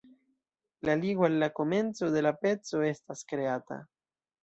[0.89, 3.83] La ligo al la komenco de la peco estas kreata.